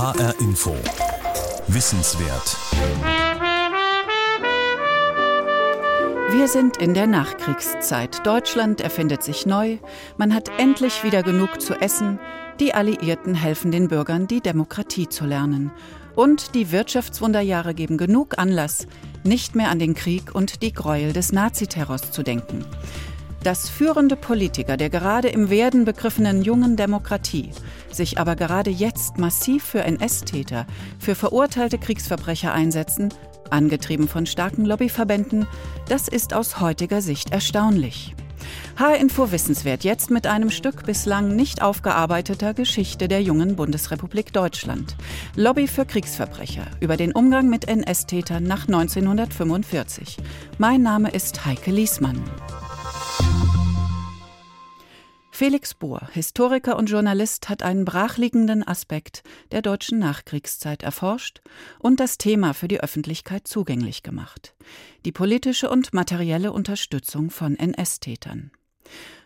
[0.00, 0.74] HR Info.
[1.66, 2.56] Wissenswert.
[6.30, 8.26] Wir sind in der Nachkriegszeit.
[8.26, 9.76] Deutschland erfindet sich neu.
[10.16, 12.18] Man hat endlich wieder genug zu essen.
[12.60, 15.70] Die Alliierten helfen den Bürgern, die Demokratie zu lernen.
[16.16, 18.86] Und die Wirtschaftswunderjahre geben genug Anlass,
[19.22, 22.64] nicht mehr an den Krieg und die Gräuel des Naziterrors zu denken.
[23.42, 27.50] Dass führende Politiker der gerade im Werden begriffenen jungen Demokratie
[27.90, 30.66] sich aber gerade jetzt massiv für NS-Täter,
[30.98, 33.12] für verurteilte Kriegsverbrecher einsetzen,
[33.50, 35.46] angetrieben von starken Lobbyverbänden,
[35.88, 38.14] das ist aus heutiger Sicht erstaunlich.
[38.78, 44.96] H-Info Wissenswert jetzt mit einem Stück bislang nicht aufgearbeiteter Geschichte der jungen Bundesrepublik Deutschland.
[45.36, 50.16] Lobby für Kriegsverbrecher über den Umgang mit NS-Tätern nach 1945.
[50.58, 52.22] Mein Name ist Heike Liesmann.
[55.40, 59.22] Felix Bohr, Historiker und Journalist, hat einen brachliegenden Aspekt
[59.52, 61.40] der deutschen Nachkriegszeit erforscht
[61.78, 64.54] und das Thema für die Öffentlichkeit zugänglich gemacht.
[65.06, 68.50] Die politische und materielle Unterstützung von NS-Tätern.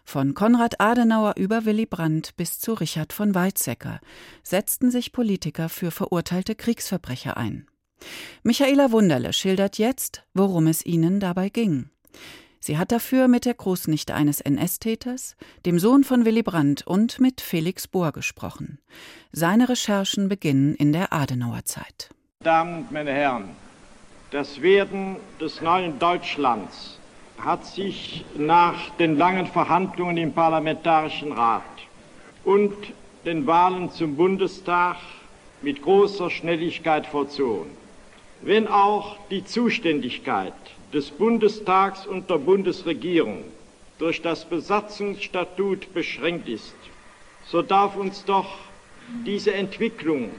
[0.04, 3.98] Von Konrad Adenauer über Willy Brandt bis zu Richard von Weizsäcker
[4.44, 7.66] setzten sich Politiker für verurteilte Kriegsverbrecher ein.
[8.44, 11.90] Michaela Wunderle schildert jetzt, worum es ihnen dabei ging.
[12.66, 17.42] Sie hat dafür mit der Großnichte eines NS-Täters, dem Sohn von Willy Brandt und mit
[17.42, 18.78] Felix Bohr gesprochen.
[19.32, 22.08] Seine Recherchen beginnen in der Adenauerzeit.
[22.42, 23.50] Damen und meine Herren,
[24.30, 26.98] das Werden des neuen Deutschlands
[27.36, 31.62] hat sich nach den langen Verhandlungen im Parlamentarischen Rat
[32.44, 32.72] und
[33.26, 34.96] den Wahlen zum Bundestag
[35.60, 37.72] mit großer Schnelligkeit vollzogen.
[38.40, 40.54] Wenn auch die Zuständigkeit
[40.94, 43.44] des Bundestags und der Bundesregierung
[43.98, 46.76] durch das Besatzungsstatut beschränkt ist,
[47.46, 48.58] so darf uns doch
[49.26, 50.30] diese Entwicklung,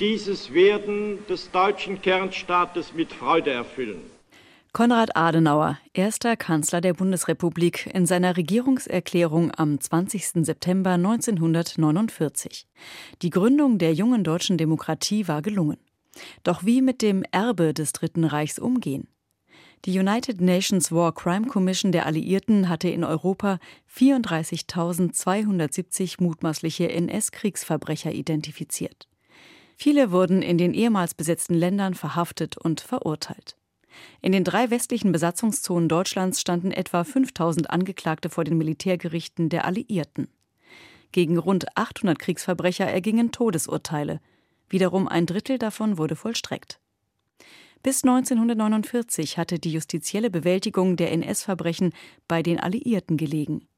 [0.00, 4.00] dieses Werden des deutschen Kernstaates mit Freude erfüllen.
[4.72, 10.44] Konrad Adenauer, erster Kanzler der Bundesrepublik, in seiner Regierungserklärung am 20.
[10.44, 12.66] September 1949.
[13.22, 15.78] Die Gründung der jungen deutschen Demokratie war gelungen.
[16.42, 19.06] Doch wie mit dem Erbe des Dritten Reichs umgehen?
[19.84, 23.58] Die United Nations War Crime Commission der Alliierten hatte in Europa
[23.94, 29.06] 34.270 mutmaßliche NS-Kriegsverbrecher identifiziert.
[29.76, 33.58] Viele wurden in den ehemals besetzten Ländern verhaftet und verurteilt.
[34.22, 40.28] In den drei westlichen Besatzungszonen Deutschlands standen etwa 5000 Angeklagte vor den Militärgerichten der Alliierten.
[41.12, 44.22] Gegen rund 800 Kriegsverbrecher ergingen Todesurteile.
[44.70, 46.80] Wiederum ein Drittel davon wurde vollstreckt.
[47.84, 51.92] Bis 1949 hatte die justizielle Bewältigung der NS-Verbrechen
[52.26, 53.68] bei den Alliierten gelegen.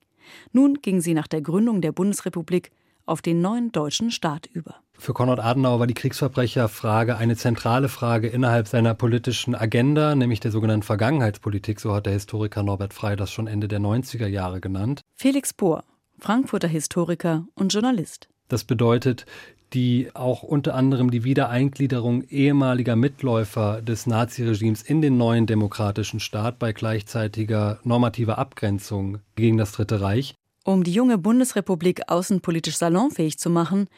[0.53, 2.71] Nun ging sie nach der Gründung der Bundesrepublik
[3.05, 4.77] auf den neuen deutschen Staat über.
[4.97, 10.53] Für Konrad Adenauer war die Kriegsverbrecherfrage eine zentrale Frage innerhalb seiner politischen Agenda, nämlich der
[10.53, 15.01] sogenannten Vergangenheitspolitik, so hat der Historiker Norbert Frey das schon Ende der 90er Jahre genannt.
[15.17, 15.83] Felix Bohr,
[16.21, 18.29] Frankfurter Historiker und Journalist.
[18.47, 19.27] Das bedeutet,
[19.73, 26.59] die auch unter anderem die Wiedereingliederung ehemaliger Mitläufer des Naziregimes in den neuen demokratischen Staat
[26.59, 30.35] bei gleichzeitiger normativer Abgrenzung gegen das Dritte Reich.
[30.65, 33.89] Um die junge Bundesrepublik außenpolitisch salonfähig zu machen,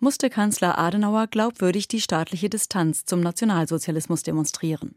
[0.00, 4.94] musste Kanzler Adenauer glaubwürdig die staatliche Distanz zum Nationalsozialismus demonstrieren.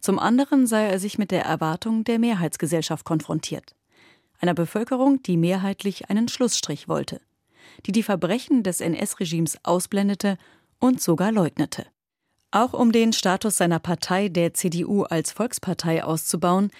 [0.00, 3.74] Zum anderen sei er sich mit der Erwartung der Mehrheitsgesellschaft konfrontiert,
[4.40, 7.20] einer Bevölkerung, die mehrheitlich einen Schlussstrich wollte
[7.86, 10.38] die die Verbrechen des NS-Regimes ausblendete
[10.78, 11.86] und sogar leugnete.
[12.50, 16.70] Auch um den Status seiner Partei, der CDU, als Volkspartei auszubauen,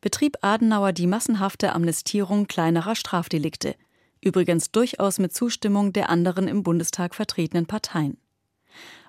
[0.00, 3.74] betrieb Adenauer die massenhafte Amnestierung kleinerer Strafdelikte,
[4.22, 8.16] übrigens durchaus mit Zustimmung der anderen im Bundestag vertretenen Parteien.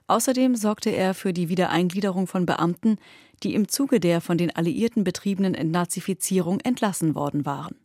[0.08, 2.98] Außerdem sorgte er für die Wiedereingliederung von Beamten,
[3.44, 7.76] die im Zuge der von den Alliierten betriebenen Entnazifizierung entlassen worden waren.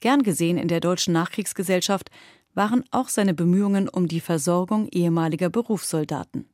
[0.00, 2.10] Gern gesehen in der deutschen Nachkriegsgesellschaft
[2.56, 6.48] waren auch seine Bemühungen um die Versorgung ehemaliger Berufssoldaten.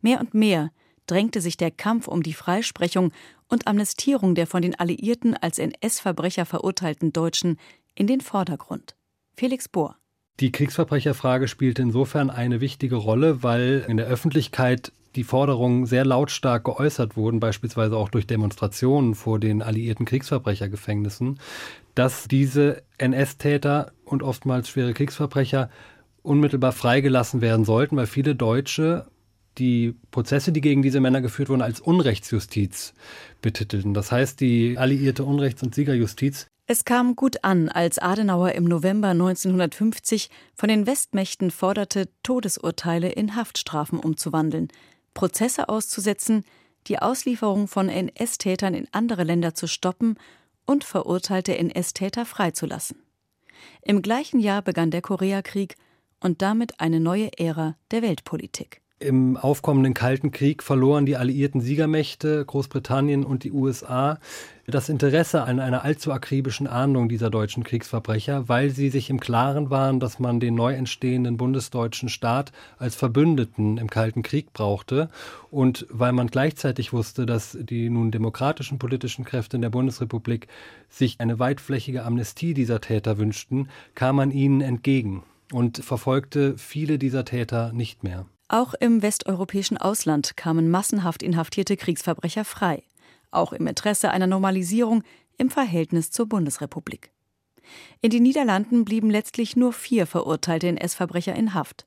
[0.00, 0.70] Mehr und mehr
[1.06, 3.12] drängte sich der Kampf um die Freisprechung
[3.48, 7.58] und Amnestierung der von den Alliierten als NS-Verbrecher verurteilten Deutschen
[7.94, 8.96] in den Vordergrund.
[9.36, 9.96] Felix Bohr.
[10.40, 16.64] Die Kriegsverbrecherfrage spielte insofern eine wichtige Rolle, weil in der Öffentlichkeit die Forderungen sehr lautstark
[16.64, 21.40] geäußert wurden, beispielsweise auch durch Demonstrationen vor den alliierten Kriegsverbrechergefängnissen,
[21.94, 25.70] dass diese NS-Täter und oftmals schwere Kriegsverbrecher
[26.22, 29.06] unmittelbar freigelassen werden sollten, weil viele Deutsche
[29.58, 32.94] die Prozesse, die gegen diese Männer geführt wurden, als Unrechtsjustiz
[33.42, 33.94] betitelten.
[33.94, 39.08] Das heißt, die alliierte Unrechts- und Siegerjustiz Es kam gut an, als Adenauer im November
[39.08, 44.68] 1950 von den Westmächten forderte, Todesurteile in Haftstrafen umzuwandeln,
[45.18, 46.44] Prozesse auszusetzen,
[46.86, 50.16] die Auslieferung von NS-Tätern in andere Länder zu stoppen
[50.64, 53.02] und verurteilte NS-Täter freizulassen.
[53.82, 55.74] Im gleichen Jahr begann der Koreakrieg
[56.20, 58.80] und damit eine neue Ära der Weltpolitik.
[59.00, 64.18] Im aufkommenden Kalten Krieg verloren die alliierten Siegermächte, Großbritannien und die USA,
[64.66, 69.70] das Interesse an einer allzu akribischen Ahndung dieser deutschen Kriegsverbrecher, weil sie sich im Klaren
[69.70, 75.10] waren, dass man den neu entstehenden bundesdeutschen Staat als Verbündeten im Kalten Krieg brauchte
[75.52, 80.48] und weil man gleichzeitig wusste, dass die nun demokratischen politischen Kräfte in der Bundesrepublik
[80.88, 85.22] sich eine weitflächige Amnestie dieser Täter wünschten, kam man ihnen entgegen
[85.52, 88.26] und verfolgte viele dieser Täter nicht mehr.
[88.48, 92.82] Auch im westeuropäischen Ausland kamen massenhaft inhaftierte Kriegsverbrecher frei,
[93.30, 95.02] auch im Interesse einer Normalisierung
[95.36, 97.12] im Verhältnis zur Bundesrepublik.
[98.00, 101.86] In den Niederlanden blieben letztlich nur vier verurteilte NS-Verbrecher in Haft.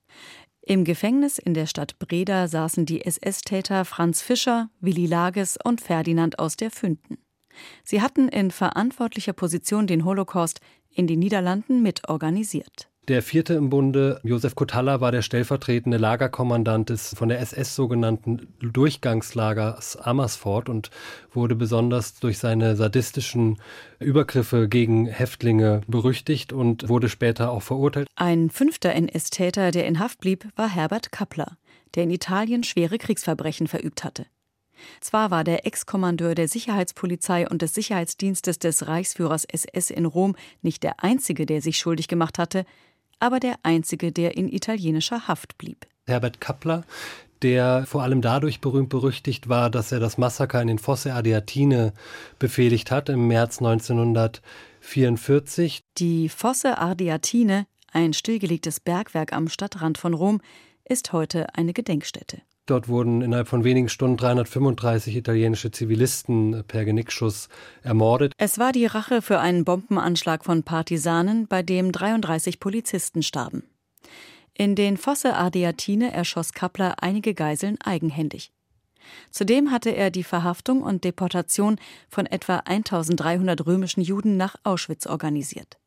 [0.61, 6.37] Im Gefängnis in der Stadt Breda saßen die SS-Täter Franz Fischer, Willi Lages und Ferdinand
[6.37, 7.17] aus der Fünden.
[7.83, 10.61] Sie hatten in verantwortlicher Position den Holocaust
[10.91, 12.90] in den Niederlanden mitorganisiert.
[13.11, 18.47] Der vierte im Bunde, Josef Kotalla, war der stellvertretende Lagerkommandant des von der SS sogenannten
[18.61, 20.91] Durchgangslagers Amersfoort und
[21.33, 23.57] wurde besonders durch seine sadistischen
[23.99, 28.07] Übergriffe gegen Häftlinge berüchtigt und wurde später auch verurteilt.
[28.15, 31.57] Ein fünfter NS-Täter, der in Haft blieb, war Herbert Kappler,
[31.95, 34.25] der in Italien schwere Kriegsverbrechen verübt hatte.
[35.01, 40.83] Zwar war der Ex-Kommandeur der Sicherheitspolizei und des Sicherheitsdienstes des Reichsführers SS in Rom nicht
[40.83, 42.65] der einzige, der sich schuldig gemacht hatte,
[43.21, 45.87] aber der einzige, der in italienischer Haft blieb.
[46.07, 46.83] Herbert Kappler,
[47.41, 51.91] der vor allem dadurch berühmt berüchtigt war, dass er das Massaker in den Fosse Ardeatine
[52.39, 55.83] befehligt hat im März 1944.
[55.97, 60.39] Die Fosse Ardeatine, ein stillgelegtes Bergwerk am Stadtrand von Rom,
[60.85, 62.43] ist heute eine Gedenkstätte.
[62.71, 67.49] Dort wurden innerhalb von wenigen Stunden 335 italienische Zivilisten per Genickschuss
[67.83, 68.31] ermordet.
[68.37, 73.63] Es war die Rache für einen Bombenanschlag von Partisanen, bei dem 33 Polizisten starben.
[74.53, 78.53] In den Fosse Ardeatine erschoss Kappler einige Geiseln eigenhändig.
[79.31, 81.75] Zudem hatte er die Verhaftung und Deportation
[82.07, 85.77] von etwa 1300 römischen Juden nach Auschwitz organisiert.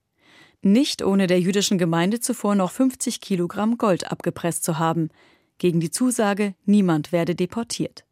[0.61, 5.09] Nicht ohne der jüdischen Gemeinde zuvor noch 50 Kilogramm Gold abgepresst zu haben,
[5.65, 8.05] gegen die Zusage, niemand werde deportiert.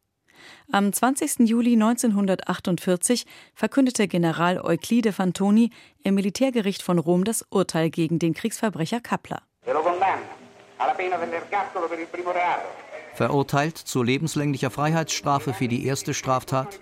[0.72, 1.40] Am 20.
[1.40, 5.68] Juli 1948 verkündete General Euclide Fantoni
[6.02, 9.42] im Militärgericht von Rom das Urteil gegen den Kriegsverbrecher Kappler.
[13.12, 16.80] Verurteilt zu lebenslänglicher Freiheitsstrafe für die erste Straftat,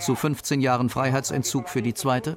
[0.00, 2.36] zu 15 Jahren Freiheitsentzug für die zweite,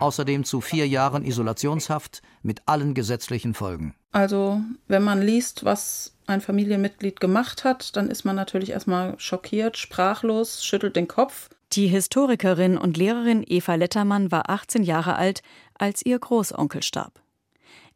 [0.00, 3.94] außerdem zu vier Jahren Isolationshaft mit allen gesetzlichen Folgen.
[4.10, 9.76] Also, wenn man liest, was ein Familienmitglied gemacht hat, dann ist man natürlich erstmal schockiert,
[9.76, 11.50] sprachlos, schüttelt den Kopf.
[11.72, 15.42] Die Historikerin und Lehrerin Eva Lettermann war 18 Jahre alt,
[15.76, 17.20] als ihr Großonkel starb.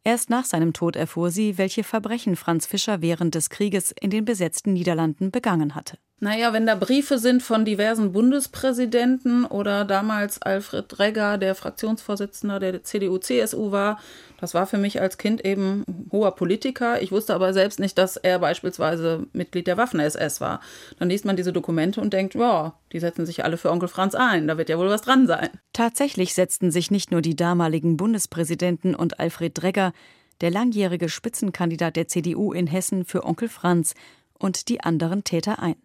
[0.03, 4.25] Erst nach seinem Tod erfuhr sie, welche Verbrechen Franz Fischer während des Krieges in den
[4.25, 5.97] besetzten Niederlanden begangen hatte.
[6.21, 12.83] Naja, wenn da Briefe sind von diversen Bundespräsidenten oder damals Alfred Regger, der Fraktionsvorsitzender der
[12.83, 13.99] CDU-CSU war,
[14.39, 17.01] das war für mich als Kind eben hoher Politiker.
[17.01, 20.61] Ich wusste aber selbst nicht, dass er beispielsweise Mitglied der Waffen-SS war.
[20.97, 24.15] Dann liest man diese Dokumente und denkt, ja, die setzen sich alle für Onkel Franz
[24.15, 25.49] ein, da wird ja wohl was dran sein.
[25.73, 29.93] Tatsächlich setzten sich nicht nur die damaligen Bundespräsidenten und Alfred Regger,
[30.41, 33.93] der langjährige Spitzenkandidat der CDU in Hessen für Onkel Franz
[34.33, 35.75] und die anderen Täter ein.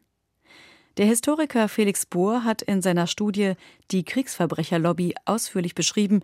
[0.97, 3.55] Der Historiker Felix Bohr hat in seiner Studie
[3.91, 6.23] Die Kriegsverbrecherlobby ausführlich beschrieben,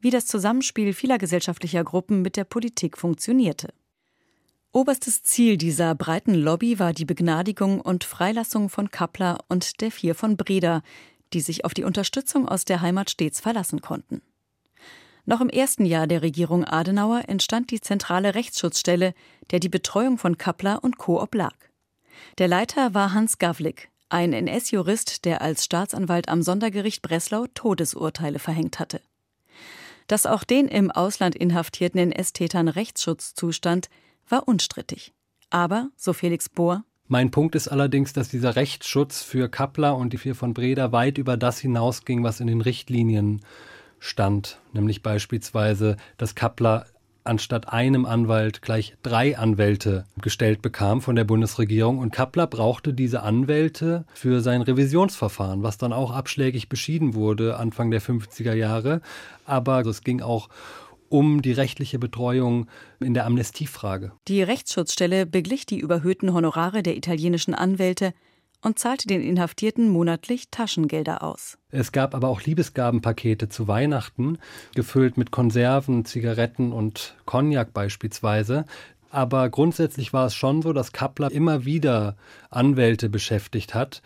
[0.00, 3.68] wie das Zusammenspiel vieler gesellschaftlicher Gruppen mit der Politik funktionierte.
[4.72, 10.14] Oberstes Ziel dieser breiten Lobby war die Begnadigung und Freilassung von Kappler und der vier
[10.14, 10.82] von Breda,
[11.32, 14.22] die sich auf die Unterstützung aus der Heimat stets verlassen konnten.
[15.24, 19.14] Noch im ersten Jahr der Regierung Adenauer entstand die zentrale Rechtsschutzstelle,
[19.50, 21.20] der die Betreuung von Kappler und Co.
[21.20, 21.54] oblag.
[22.38, 28.78] Der Leiter war Hans Gavlik, ein NS-Jurist, der als Staatsanwalt am Sondergericht Breslau Todesurteile verhängt
[28.78, 29.02] hatte.
[30.08, 33.88] Dass auch den im Ausland inhaftierten NS-Tätern Rechtsschutz zustand,
[34.28, 35.12] war unstrittig.
[35.50, 40.18] Aber, so Felix Bohr, mein Punkt ist allerdings, dass dieser Rechtsschutz für Kappler und die
[40.18, 43.40] vier von Breda weit über das hinausging, was in den Richtlinien
[43.98, 44.60] stand.
[44.74, 46.84] Nämlich beispielsweise, dass Kappler
[47.28, 51.98] anstatt einem Anwalt gleich drei Anwälte gestellt bekam von der Bundesregierung.
[51.98, 57.90] Und Kappler brauchte diese Anwälte für sein Revisionsverfahren, was dann auch abschlägig beschieden wurde Anfang
[57.90, 59.00] der 50er Jahre.
[59.44, 60.48] Aber es ging auch
[61.08, 62.66] um die rechtliche Betreuung
[63.00, 64.12] in der Amnestiefrage.
[64.28, 68.12] Die Rechtsschutzstelle beglich die überhöhten Honorare der italienischen Anwälte
[68.62, 71.58] und zahlte den Inhaftierten monatlich Taschengelder aus.
[71.70, 74.38] Es gab aber auch Liebesgabenpakete zu Weihnachten,
[74.74, 78.64] gefüllt mit Konserven, Zigaretten und Cognac beispielsweise.
[79.10, 82.16] Aber grundsätzlich war es schon so, dass Kappler immer wieder
[82.50, 84.02] Anwälte beschäftigt hat,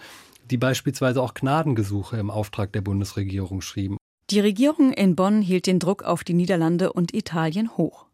[0.50, 3.96] die beispielsweise auch Gnadengesuche im Auftrag der Bundesregierung schrieben.
[4.30, 8.06] Die Regierung in Bonn hielt den Druck auf die Niederlande und Italien hoch.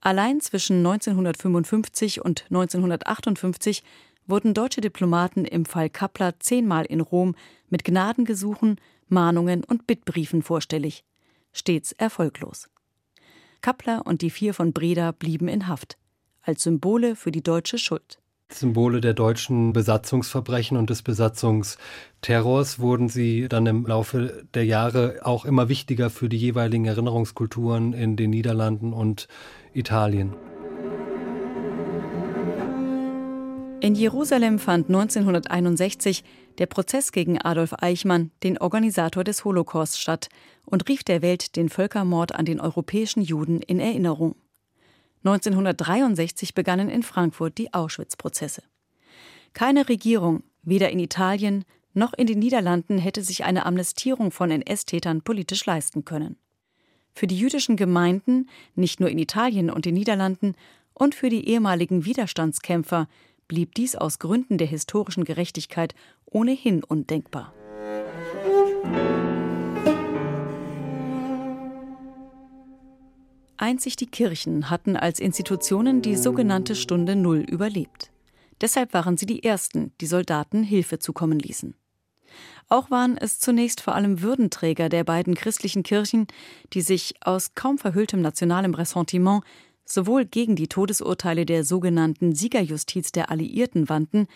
[0.00, 3.84] Allein zwischen 1955 und 1958
[4.26, 7.34] wurden deutsche Diplomaten im Fall Kappler zehnmal in Rom
[7.68, 8.76] mit Gnadengesuchen,
[9.08, 11.04] Mahnungen und Bittbriefen vorstellig.
[11.52, 12.68] Stets erfolglos.
[13.60, 15.96] Kappler und die vier von Breda blieben in Haft,
[16.42, 18.18] als Symbole für die deutsche Schuld.
[18.48, 25.44] Symbole der deutschen Besatzungsverbrechen und des Besatzungsterrors wurden sie dann im Laufe der Jahre auch
[25.44, 29.28] immer wichtiger für die jeweiligen Erinnerungskulturen in den Niederlanden und
[29.72, 30.34] Italien.
[33.82, 36.22] In Jerusalem fand 1961
[36.58, 40.28] der Prozess gegen Adolf Eichmann, den Organisator des Holocaust, statt
[40.64, 44.36] und rief der Welt den Völkermord an den europäischen Juden in Erinnerung.
[45.24, 48.62] 1963 begannen in Frankfurt die Auschwitz-Prozesse.
[49.52, 55.22] Keine Regierung, weder in Italien noch in den Niederlanden, hätte sich eine Amnestierung von NS-Tätern
[55.22, 56.36] politisch leisten können.
[57.14, 60.54] Für die jüdischen Gemeinden, nicht nur in Italien und den Niederlanden,
[60.94, 63.08] und für die ehemaligen Widerstandskämpfer
[63.52, 65.94] blieb dies aus Gründen der historischen Gerechtigkeit
[66.24, 67.52] ohnehin undenkbar.
[73.58, 78.10] Einzig die Kirchen hatten als Institutionen die sogenannte Stunde Null überlebt.
[78.62, 81.74] Deshalb waren sie die Ersten, die Soldaten Hilfe zukommen ließen.
[82.70, 86.26] Auch waren es zunächst vor allem Würdenträger der beiden christlichen Kirchen,
[86.72, 89.44] die sich aus kaum verhülltem nationalem Ressentiment
[89.92, 94.26] sowohl gegen die Todesurteile der sogenannten Siegerjustiz der Alliierten wandten,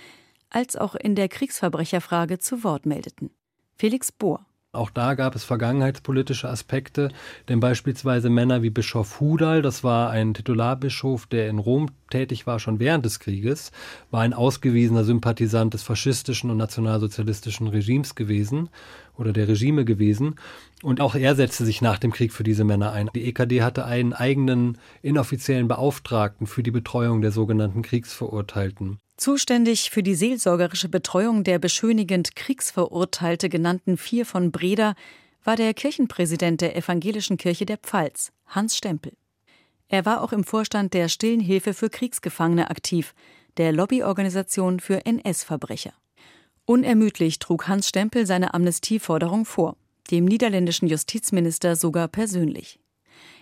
[0.50, 3.30] als auch in der Kriegsverbrecherfrage zu Wort meldeten.
[3.76, 4.44] Felix Bohr
[4.76, 7.08] auch da gab es vergangenheitspolitische Aspekte,
[7.48, 12.58] denn beispielsweise Männer wie Bischof Hudal, das war ein Titularbischof, der in Rom tätig war
[12.58, 13.72] schon während des Krieges,
[14.10, 18.68] war ein ausgewiesener Sympathisant des faschistischen und nationalsozialistischen Regimes gewesen
[19.16, 20.36] oder der Regime gewesen.
[20.82, 23.08] Und auch er setzte sich nach dem Krieg für diese Männer ein.
[23.14, 28.98] Die EKD hatte einen eigenen inoffiziellen Beauftragten für die Betreuung der sogenannten Kriegsverurteilten.
[29.16, 34.94] Zuständig für die seelsorgerische Betreuung der beschönigend Kriegsverurteilte genannten Vier von Breda
[35.42, 39.12] war der Kirchenpräsident der Evangelischen Kirche der Pfalz, Hans Stempel.
[39.88, 43.14] Er war auch im Vorstand der Stillen Hilfe für Kriegsgefangene aktiv,
[43.56, 45.94] der Lobbyorganisation für NS-Verbrecher.
[46.66, 49.76] Unermüdlich trug Hans Stempel seine Amnestieforderung vor,
[50.10, 52.80] dem niederländischen Justizminister sogar persönlich.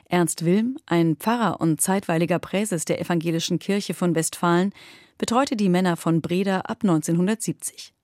[0.09, 4.73] Ernst Wilm, ein Pfarrer und zeitweiliger Präses der Evangelischen Kirche von Westfalen,
[5.19, 7.95] betreute die Männer von Breda ab 1970.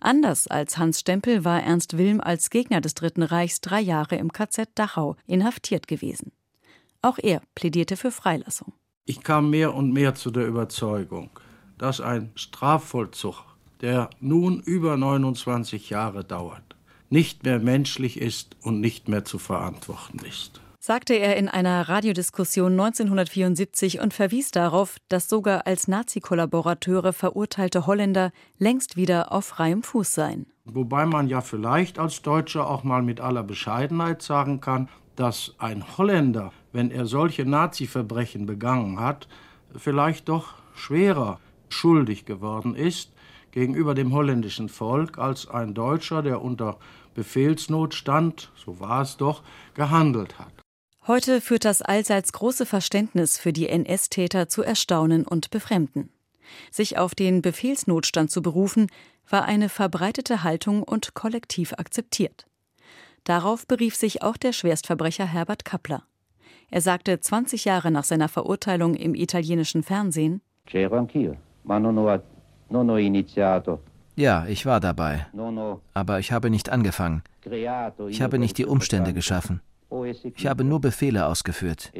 [0.00, 4.32] Anders als Hans Stempel war Ernst Wilm als Gegner des Dritten Reichs drei Jahre im
[4.32, 6.32] KZ Dachau inhaftiert gewesen.
[7.02, 8.72] Auch er plädierte für Freilassung.
[9.04, 11.30] Ich kam mehr und mehr zu der Überzeugung,
[11.78, 13.44] dass ein Strafvollzug,
[13.80, 16.76] der nun über 29 Jahre dauert,
[17.08, 22.70] nicht mehr menschlich ist und nicht mehr zu verantworten ist sagte er in einer Radiodiskussion
[22.70, 30.14] 1974 und verwies darauf, dass sogar als Nazi-Kollaborateure verurteilte Holländer längst wieder auf freiem Fuß
[30.14, 30.46] seien.
[30.64, 35.98] Wobei man ja vielleicht als Deutscher auch mal mit aller Bescheidenheit sagen kann, dass ein
[35.98, 39.26] Holländer, wenn er solche Nazi-Verbrechen begangen hat,
[39.74, 43.12] vielleicht doch schwerer schuldig geworden ist
[43.50, 46.78] gegenüber dem holländischen Volk als ein Deutscher, der unter
[47.16, 49.42] Befehlsnotstand, so war es doch,
[49.74, 50.65] gehandelt hat.
[51.06, 56.10] Heute führt das allseits große Verständnis für die NS-Täter zu Erstaunen und Befremden.
[56.72, 58.88] Sich auf den Befehlsnotstand zu berufen,
[59.28, 62.46] war eine verbreitete Haltung und kollektiv akzeptiert.
[63.22, 66.02] Darauf berief sich auch der Schwerstverbrecher Herbert Kappler.
[66.70, 70.40] Er sagte 20 Jahre nach seiner Verurteilung im italienischen Fernsehen:
[74.16, 75.26] Ja, ich war dabei.
[75.94, 77.22] Aber ich habe nicht angefangen.
[77.44, 79.60] Ich habe nicht die Umstände geschaffen.
[79.90, 81.92] Ich habe nur Befehle ausgeführt.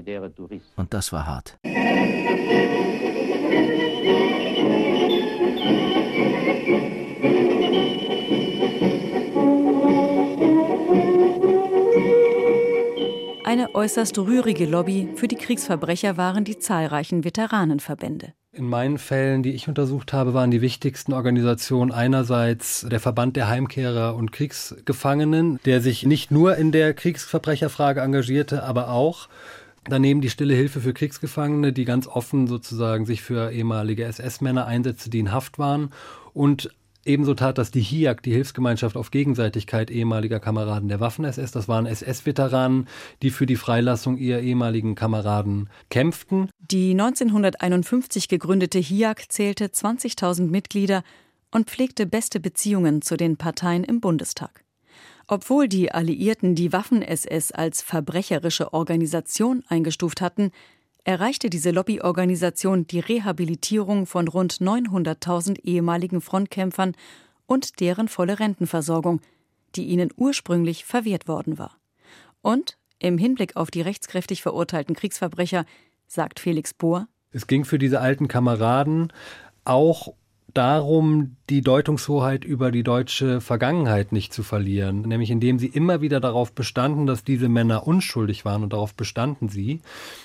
[0.77, 1.59] Und das war hart.
[13.45, 18.35] Eine äußerst rührige Lobby für die Kriegsverbrecher waren die zahlreichen Veteranenverbände.
[18.57, 23.49] In meinen Fällen, die ich untersucht habe, waren die wichtigsten Organisationen einerseits der Verband der
[23.49, 29.29] Heimkehrer und Kriegsgefangenen, der sich nicht nur in der Kriegsverbrecherfrage engagierte, aber auch
[29.89, 35.11] Daneben die Stille Hilfe für Kriegsgefangene, die ganz offen sozusagen sich für ehemalige SS-Männer einsetzte,
[35.11, 35.93] die in Haft waren.
[36.35, 36.71] Und
[37.07, 41.53] Ebenso tat das die HIAG, die Hilfsgemeinschaft auf Gegenseitigkeit ehemaliger Kameraden der Waffen-SS.
[41.53, 42.89] Das waren SS-Veteranen,
[43.23, 46.51] die für die Freilassung ihrer ehemaligen Kameraden kämpften.
[46.59, 51.05] Die 1951 gegründete HIAG zählte 20.000 Mitglieder
[51.53, 54.65] und pflegte beste Beziehungen zu den Parteien im Bundestag.
[55.29, 60.51] Obwohl die Alliierten die Waffen-SS als verbrecherische Organisation eingestuft hatten,
[61.07, 66.97] erreichte diese Lobbyorganisation die Rehabilitierung von rund 900.000 ehemaligen Frontkämpfern
[67.47, 69.21] und deren volle Rentenversorgung,
[69.77, 71.79] die ihnen ursprünglich verwehrt worden war.
[72.43, 75.65] Und im Hinblick auf die rechtskräftig verurteilten Kriegsverbrecher
[76.09, 79.13] sagt Felix Bohr, es ging für diese alten Kameraden
[79.65, 80.13] auch
[80.57, 86.19] darum, die Deutungshoheit über die deutsche Vergangenheit nicht zu verlieren, nämlich indem sie immer wieder
[86.19, 89.81] darauf bestanden, dass diese Männer unschuldig waren und darauf bestanden sie.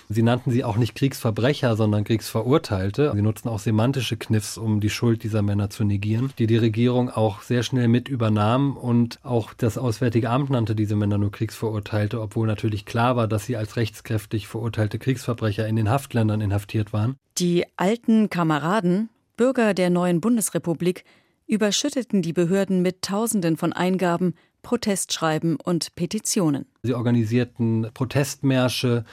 [0.10, 3.12] Sie nannten sie auch nicht Kriegsverbrecher, sondern Kriegsverurteilte.
[3.14, 7.10] Sie nutzten auch semantische Kniffs, um die Schuld dieser Männer zu negieren, die die Regierung
[7.10, 12.22] auch sehr schnell mit übernahm und auch das Auswärtige Amt nannte diese Männer nur Kriegsverurteilte,
[12.22, 17.16] obwohl natürlich klar war, dass sie als rechtskräftig verurteilte Kriegsverbrecher in den Haftländern inhaftiert waren.
[17.38, 19.10] Die alten Kameraden
[19.42, 21.04] Bürger der neuen Bundesrepublik
[21.48, 26.68] überschütteten die Behörden mit Tausenden von Eingaben, Protestschreiben und Petitionen.
[26.84, 29.04] Sie organisierten Protestmärsche,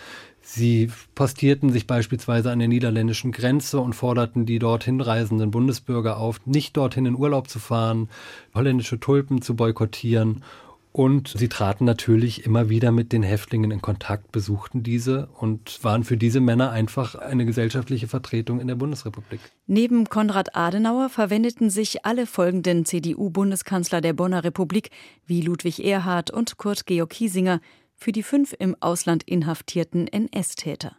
[0.43, 6.45] Sie postierten sich beispielsweise an der niederländischen Grenze und forderten die dorthin reisenden Bundesbürger auf,
[6.45, 8.11] nicht dorthin in Urlaub zu fahren,
[8.55, 10.45] holländische Tulpen zu boykottieren
[10.93, 16.05] und sie traten natürlich immer wieder mit den Häftlingen in Kontakt, besuchten diese und waren
[16.05, 19.41] für diese Männer einfach eine gesellschaftliche Vertretung in der Bundesrepublik.
[19.67, 24.91] Neben Konrad Adenauer verwendeten sich alle folgenden CDU-Bundeskanzler der Bonner Republik
[25.27, 27.61] wie Ludwig Erhard und Kurt Georg Kiesinger
[27.95, 30.97] für die fünf im Ausland inhaftierten NS-Täter.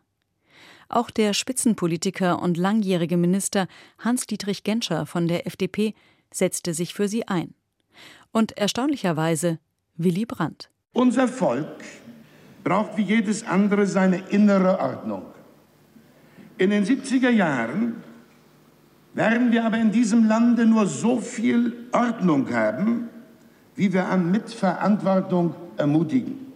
[0.90, 3.68] Auch der Spitzenpolitiker und langjährige Minister
[4.00, 5.94] Hans-Dietrich Genscher von der FDP
[6.32, 7.54] setzte sich für sie ein.
[8.32, 9.60] Und erstaunlicherweise
[10.00, 10.70] Willy Brandt.
[10.94, 11.84] Unser Volk
[12.64, 15.24] braucht wie jedes andere seine innere Ordnung.
[16.58, 17.98] In den 70er Jahren
[19.14, 23.10] werden wir aber in diesem Lande nur so viel Ordnung haben,
[23.76, 26.48] wie wir an Mitverantwortung ermutigen.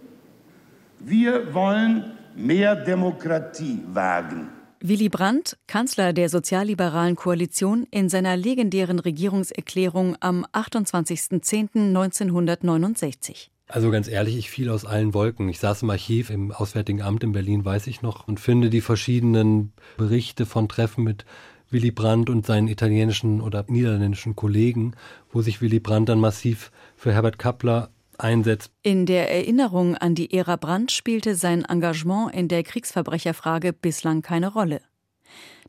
[1.00, 4.48] Wir wollen mehr Demokratie wagen.
[4.86, 13.48] Willy Brandt, Kanzler der sozialliberalen Koalition, in seiner legendären Regierungserklärung am 28.10.1969.
[13.66, 15.48] Also ganz ehrlich, ich fiel aus allen Wolken.
[15.48, 18.82] Ich saß im Archiv im Auswärtigen Amt in Berlin, weiß ich noch, und finde die
[18.82, 21.24] verschiedenen Berichte von Treffen mit
[21.70, 24.92] Willy Brandt und seinen italienischen oder niederländischen Kollegen,
[25.32, 28.70] wo sich Willy Brandt dann massiv für Herbert Kappler einsetzt.
[28.82, 34.52] In der Erinnerung an die Ära Brandt spielte sein Engagement in der Kriegsverbrecherfrage bislang keine
[34.52, 34.80] Rolle.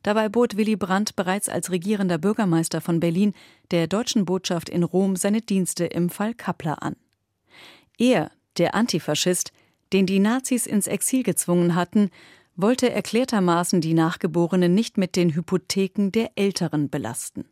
[0.03, 3.33] Dabei bot Willy Brandt bereits als regierender Bürgermeister von Berlin
[3.71, 6.95] der deutschen Botschaft in Rom seine Dienste im Fall Kappler an.
[7.97, 9.51] Er, der Antifaschist,
[9.93, 12.11] den die Nazis ins Exil gezwungen hatten,
[12.55, 17.45] wollte erklärtermaßen die Nachgeborenen nicht mit den Hypotheken der Älteren belasten.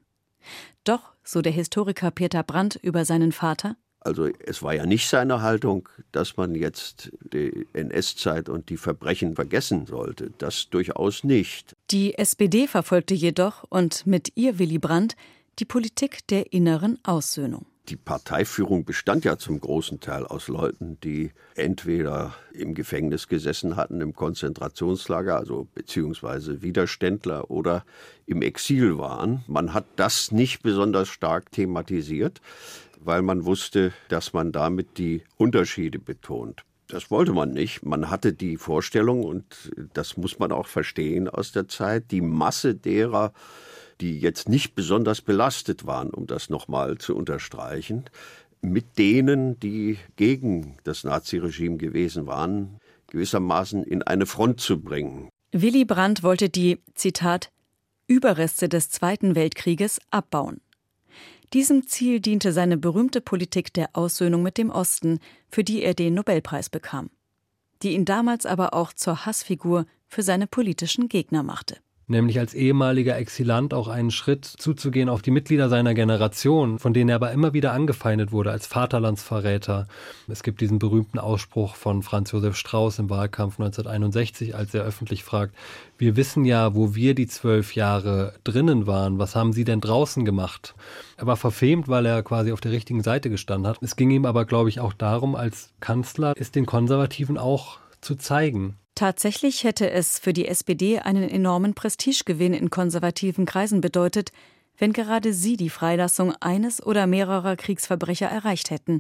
[0.84, 5.42] Doch, so der Historiker Peter Brandt über seinen Vater, also es war ja nicht seine
[5.42, 10.32] Haltung, dass man jetzt die NS-Zeit und die Verbrechen vergessen sollte.
[10.38, 11.76] Das durchaus nicht.
[11.92, 15.16] Die SPD verfolgte jedoch und mit ihr Willy Brandt
[15.60, 17.66] die Politik der inneren Aussöhnung.
[17.90, 24.00] Die Parteiführung bestand ja zum großen Teil aus Leuten, die entweder im Gefängnis gesessen hatten,
[24.00, 27.84] im Konzentrationslager, also beziehungsweise Widerständler oder
[28.26, 29.44] im Exil waren.
[29.48, 32.40] Man hat das nicht besonders stark thematisiert
[33.06, 36.64] weil man wusste, dass man damit die Unterschiede betont.
[36.88, 37.84] Das wollte man nicht.
[37.84, 42.76] Man hatte die Vorstellung, und das muss man auch verstehen aus der Zeit, die Masse
[42.76, 43.34] derer,
[44.02, 48.06] die jetzt nicht besonders belastet waren, um das nochmal zu unterstreichen,
[48.62, 55.30] mit denen, die gegen das Naziregime gewesen waren, gewissermaßen in eine Front zu bringen.
[55.52, 57.50] Willy Brandt wollte die, Zitat,
[58.08, 60.60] Überreste des Zweiten Weltkrieges abbauen.
[61.54, 66.16] Diesem Ziel diente seine berühmte Politik der Aussöhnung mit dem Osten, für die er den
[66.16, 67.12] Nobelpreis bekam,
[67.84, 71.78] die ihn damals aber auch zur Hassfigur für seine politischen Gegner machte.
[72.08, 77.10] Nämlich als ehemaliger Exilant auch einen Schritt zuzugehen auf die Mitglieder seiner Generation, von denen
[77.10, 79.88] er aber immer wieder angefeindet wurde als Vaterlandsverräter.
[80.28, 85.24] Es gibt diesen berühmten Ausspruch von Franz Josef Strauß im Wahlkampf 1961, als er öffentlich
[85.24, 85.56] fragt,
[85.98, 90.26] wir wissen ja, wo wir die zwölf Jahre drinnen waren, was haben Sie denn draußen
[90.26, 90.76] gemacht?
[91.18, 93.78] Er war verfemt, weil er quasi auf der richtigen Seite gestanden hat.
[93.82, 98.16] Es ging ihm aber, glaube ich, auch darum, als Kanzler ist den Konservativen auch zu
[98.16, 104.32] zeigen, Tatsächlich hätte es für die SPD einen enormen Prestigegewinn in konservativen Kreisen bedeutet,
[104.78, 109.00] wenn gerade sie die Freilassung eines oder mehrerer Kriegsverbrecher erreicht hätten,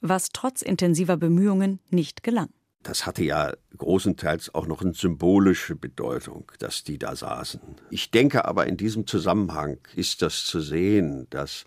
[0.00, 2.48] was trotz intensiver Bemühungen nicht gelang.
[2.82, 7.60] Das hatte ja großenteils auch noch eine symbolische Bedeutung, dass die da saßen.
[7.90, 11.64] Ich denke aber in diesem Zusammenhang ist das zu sehen, dass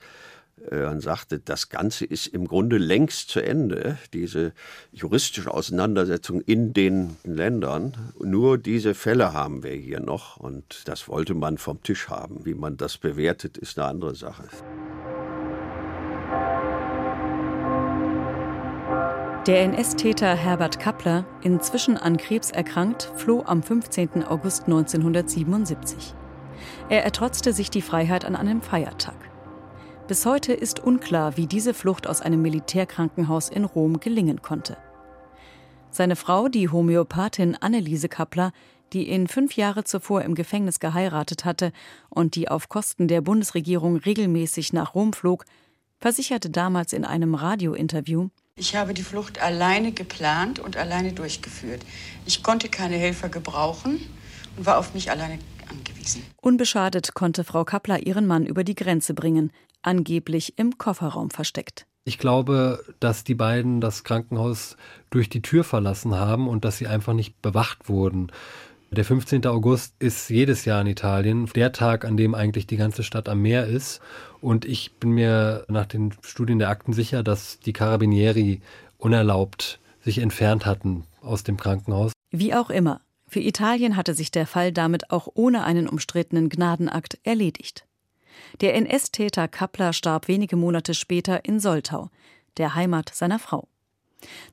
[0.70, 4.54] äh, sagte, das Ganze ist im Grunde längst zu Ende, diese
[4.92, 8.14] juristische Auseinandersetzung in den Ländern.
[8.20, 12.46] Nur diese Fälle haben wir hier noch und das wollte man vom Tisch haben.
[12.46, 14.44] Wie man das bewertet, ist eine andere Sache.
[19.48, 24.24] Der NS-Täter Herbert Kappler, inzwischen an Krebs erkrankt, floh am 15.
[24.24, 26.14] August 1977.
[26.90, 29.31] Er ertrotzte sich die Freiheit an einem Feiertag.
[30.08, 34.78] Bis heute ist unklar, wie diese Flucht aus einem Militärkrankenhaus in Rom gelingen konnte.
[35.90, 38.52] Seine Frau, die Homöopathin Anneliese Kappler,
[38.94, 41.72] die ihn fünf Jahre zuvor im Gefängnis geheiratet hatte
[42.10, 45.46] und die auf Kosten der Bundesregierung regelmäßig nach Rom flog,
[46.00, 48.30] versicherte damals in einem Radiointerview,
[48.62, 51.84] ich habe die Flucht alleine geplant und alleine durchgeführt.
[52.26, 54.00] Ich konnte keine Helfer gebrauchen
[54.58, 56.22] und war auf mich alleine angewiesen.
[56.42, 59.52] Unbeschadet konnte Frau Kappler ihren Mann über die Grenze bringen,
[59.84, 61.86] angeblich im Kofferraum versteckt.
[62.04, 64.76] Ich glaube, dass die beiden das Krankenhaus
[65.12, 68.32] durch die Tür verlassen haben und dass sie einfach nicht bewacht wurden.
[68.90, 69.46] Der 15.
[69.46, 73.42] August ist jedes Jahr in Italien der Tag, an dem eigentlich die ganze Stadt am
[73.42, 74.02] Meer ist.
[74.42, 78.62] Und ich bin mir nach den Studien der Akten sicher, dass die Carabinieri
[78.98, 82.12] unerlaubt sich entfernt hatten aus dem Krankenhaus.
[82.32, 87.18] Wie auch immer, für Italien hatte sich der Fall damit auch ohne einen umstrittenen Gnadenakt
[87.24, 87.86] erledigt.
[88.62, 92.10] Der NS-Täter Kappler starb wenige Monate später in Soltau,
[92.58, 93.68] der Heimat seiner Frau.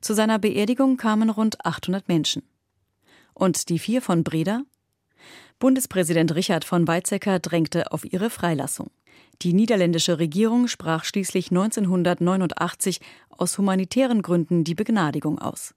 [0.01, 2.43] Zu seiner Beerdigung kamen rund 800 Menschen.
[3.33, 4.63] Und die vier von Breda?
[5.59, 8.89] Bundespräsident Richard von Weizsäcker drängte auf ihre Freilassung.
[9.41, 15.73] Die niederländische Regierung sprach schließlich 1989 aus humanitären Gründen die Begnadigung aus.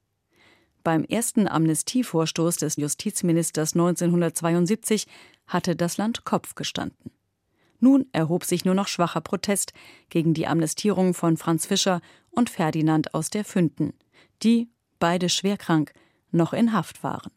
[0.83, 5.07] Beim ersten Amnestievorstoß des Justizministers 1972
[5.47, 7.13] hatte das Land Kopf gestanden.
[7.83, 9.73] Nun erhob sich nur noch schwacher Protest
[10.09, 13.93] gegen die Amnestierung von Franz Fischer und Ferdinand aus der Fünden,
[14.45, 15.93] die, beide schwerkrank,
[16.31, 17.33] noch in Haft waren.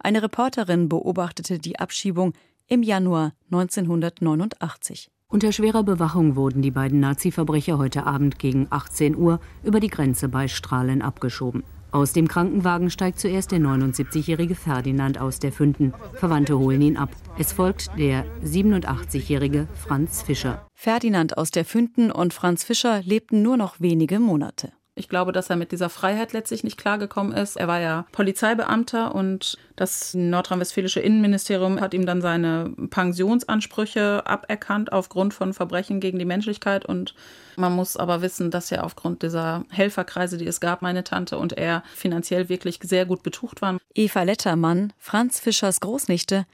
[0.00, 2.32] Eine Reporterin beobachtete die Abschiebung
[2.66, 5.08] im Januar 1989.
[5.28, 10.28] Unter schwerer Bewachung wurden die beiden Nazi-Verbrecher heute Abend gegen 18 Uhr über die Grenze
[10.28, 11.62] bei Strahlen abgeschoben.
[11.94, 15.94] Aus dem Krankenwagen steigt zuerst der 79-jährige Ferdinand aus der Fünden.
[16.14, 17.10] Verwandte holen ihn ab.
[17.38, 20.66] Es folgt der 87-jährige Franz Fischer.
[20.74, 24.72] Ferdinand aus der Fünden und Franz Fischer lebten nur noch wenige Monate.
[24.96, 27.56] Ich glaube, dass er mit dieser Freiheit letztlich nicht klargekommen ist.
[27.56, 35.34] Er war ja Polizeibeamter und das nordrhein-westfälische Innenministerium hat ihm dann seine Pensionsansprüche aberkannt aufgrund
[35.34, 36.86] von Verbrechen gegen die Menschlichkeit.
[36.86, 37.16] Und
[37.56, 41.54] man muss aber wissen, dass ja aufgrund dieser Helferkreise, die es gab, meine Tante und
[41.54, 43.78] er finanziell wirklich sehr gut betucht waren.
[43.94, 46.46] Eva Lettermann, Franz Fischers Großnichte,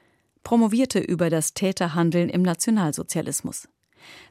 [0.45, 3.69] promovierte über das Täterhandeln im Nationalsozialismus.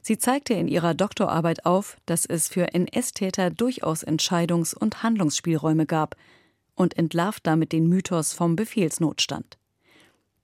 [0.02, 6.16] Sie zeigte in ihrer Doktorarbeit auf, dass es für NS-Täter durchaus Entscheidungs- und Handlungsspielräume gab
[6.74, 9.58] und entlarvt damit den Mythos vom Befehlsnotstand.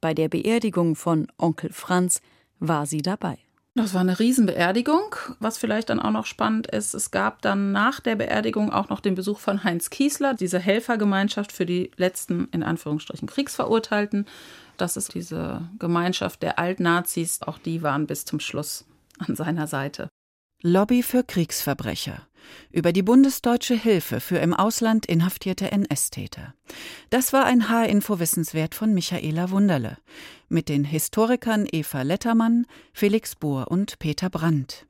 [0.01, 2.21] Bei der Beerdigung von Onkel Franz
[2.59, 3.39] war sie dabei.
[3.77, 5.17] Das war eine Riesenbeerdigung.
[5.39, 9.01] Was vielleicht dann auch noch spannend ist, es gab dann nach der Beerdigung auch noch
[9.01, 14.27] den Besuch von Heinz Kiesler, diese Helfergemeinschaft für die letzten, in Anführungsstrichen, Kriegsverurteilten.
[14.79, 17.43] Das ist diese Gemeinschaft der Altnazis.
[17.43, 18.87] Auch die waren bis zum Schluss
[19.19, 20.09] an seiner Seite.
[20.63, 22.27] Lobby für Kriegsverbrecher
[22.71, 26.55] über die bundesdeutsche Hilfe für im Ausland inhaftierte NS-Täter.
[27.11, 29.99] Das war ein H-Info-Wissenswert von Michaela Wunderle
[30.49, 34.87] mit den Historikern Eva Lettermann, Felix Bohr und Peter Brandt.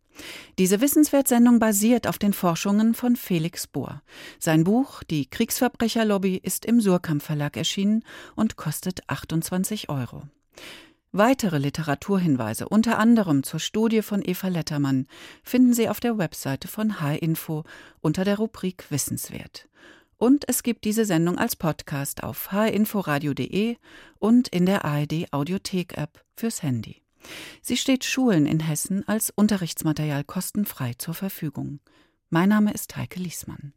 [0.59, 4.03] Diese Wissenswertsendung basiert auf den Forschungen von Felix Bohr.
[4.39, 8.03] Sein Buch Die Kriegsverbrecherlobby ist im Surkamp Verlag erschienen
[8.35, 10.23] und kostet 28 Euro.
[11.19, 15.07] Weitere Literaturhinweise, unter anderem zur Studie von Eva Lettermann,
[15.43, 17.65] finden Sie auf der Webseite von H-Info
[18.03, 19.67] unter der Rubrik Wissenswert.
[20.19, 23.79] Und es gibt diese Sendung als Podcast auf hinforadio.de
[24.19, 27.01] und in der ARD Audiothek App fürs Handy.
[27.63, 31.81] Sie steht Schulen in Hessen als Unterrichtsmaterial kostenfrei zur Verfügung.
[32.29, 33.73] Mein Name ist Heike Liesmann.